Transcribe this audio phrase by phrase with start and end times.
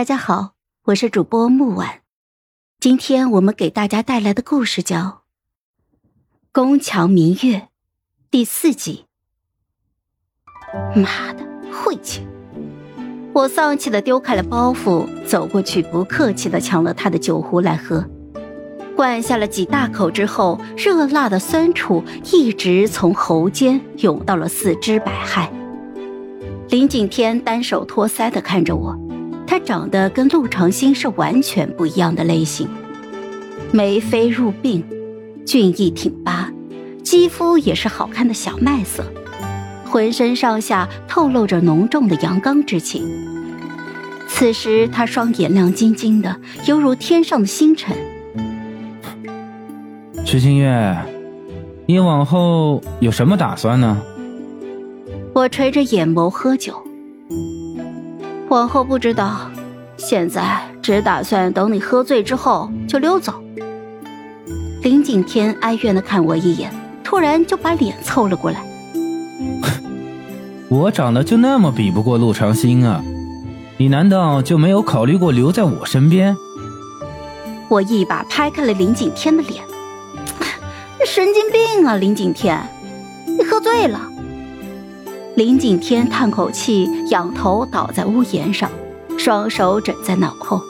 [0.00, 0.52] 大家好，
[0.84, 2.00] 我是主播木婉，
[2.80, 4.96] 今天我们给大家带来的故事叫
[6.52, 7.58] 《宫墙明月》
[8.30, 9.04] 第四集。
[10.94, 12.26] 妈的，晦气！
[13.34, 18.02] 我丧气的丢开了包袱，走过去，不客气的抢了他的酒壶来喝，
[18.96, 25.46] 灌下了几大口之后，热辣的酸楚一直从喉间涌到了四肢百骸。
[26.70, 28.98] 林景天单手托腮的看着我。
[29.50, 32.68] 他长得跟陆长兴是完全不一样的类型，
[33.72, 34.80] 眉飞入鬓，
[35.44, 36.48] 俊逸挺拔，
[37.02, 39.02] 肌肤也是好看的小麦色，
[39.86, 43.04] 浑身上下透露着浓重的阳刚之气。
[44.28, 46.36] 此时他双眼亮晶晶的，
[46.68, 47.96] 犹如天上的星辰。
[50.24, 50.96] 徐清月，
[51.86, 54.00] 你往后有什么打算呢？
[55.34, 56.80] 我垂着眼眸喝酒。
[58.50, 59.48] 往后不知道，
[59.96, 63.32] 现在只打算等你喝醉之后就溜走。
[64.82, 66.72] 林景天哀怨的看我一眼，
[67.04, 68.60] 突然就把脸凑了过来。
[70.68, 73.00] 我长得就那么比不过陆长兴啊？
[73.76, 76.36] 你难道就没有考虑过留在我身边？
[77.68, 79.62] 我一把拍开了林景天的脸，
[81.06, 81.94] 神经病啊！
[81.94, 82.60] 林景天，
[83.26, 84.09] 你喝醉了。
[85.36, 88.70] 林景天叹口气，仰头倒在屋檐上，
[89.16, 90.60] 双手枕在脑后。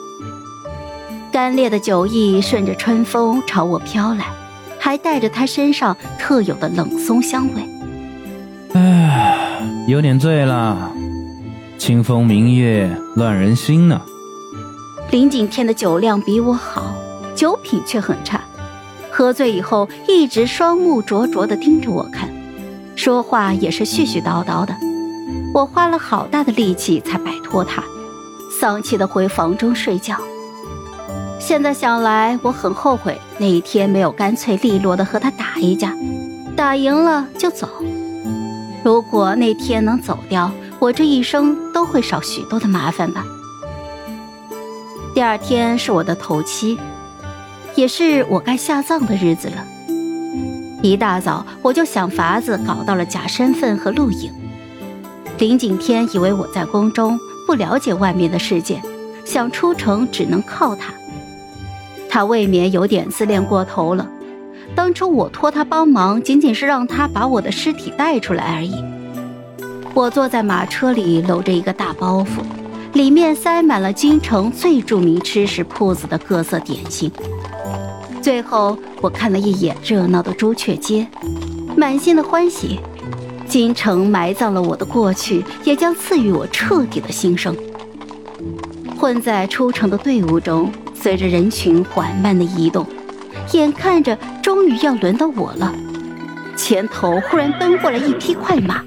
[1.31, 4.25] 干裂的酒意顺着春风朝我飘来，
[4.79, 7.61] 还带着他身上特有的冷松香味。
[8.73, 10.91] 唉，有点醉了。
[11.77, 13.99] 清风明月乱人心呢。
[15.09, 16.93] 林景天的酒量比我好，
[17.35, 18.39] 酒品却很差。
[19.09, 22.29] 喝醉以后，一直双目灼灼地盯着我看。
[23.03, 24.75] 说话也是絮絮叨叨的，
[25.55, 27.83] 我花了好大的力气才摆脱他，
[28.59, 30.15] 丧气的回房中睡觉。
[31.39, 35.95] 现在想来，我很后悔那一天没有干脆利落的和他打一架，
[36.55, 37.67] 打赢了就走。
[38.83, 43.25] 如果那天能走掉，我这一生都会少许多的麻烦吧。
[45.15, 46.77] 第二天是我的头七，
[47.73, 49.65] 也是我该下葬的日子了。
[50.81, 54.31] 一大早我就想法子搞到了假身份和录影。
[55.37, 58.81] 林景天以为我在宫中不了解外面的世界，
[59.25, 60.93] 想出城只能靠他。
[62.09, 64.07] 他未免有点自恋过头了。
[64.75, 68.73] 当初我托他帮忙，仅仅是让他把我的尸体带出来而已。
[69.93, 72.41] 我坐在马车里，搂着一个大包袱，
[72.93, 77.11] 里面塞满了京城最著名吃食铺子的各色点心。
[78.21, 81.07] 最后，我看了一眼热闹的朱雀街，
[81.75, 82.79] 满心的欢喜。
[83.47, 87.55] 京城埋葬了我的过去，也将赐予我彻底的新生。
[88.95, 92.85] 混在出城的队伍中，随着人群缓慢的移动，
[93.53, 95.73] 眼看着终于要轮到我了。
[96.55, 98.83] 前头忽然奔过来一匹快马，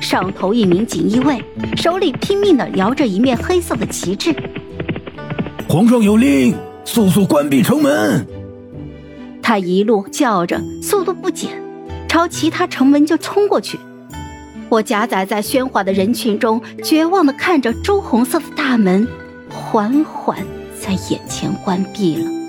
[0.00, 1.42] 上头一名锦衣卫，
[1.74, 4.36] 手里拼命地摇着一面黑色的旗帜。
[5.66, 8.26] 皇上有令，速速关闭城门。
[9.46, 11.50] 他一路叫着，速度不减，
[12.08, 13.78] 朝其他城门就冲过去。
[14.70, 19.06] 我夹杂在喧哗的人群中，绝望地看着朱红色的大门
[19.50, 20.38] 缓缓
[20.80, 22.43] 在眼前关闭了。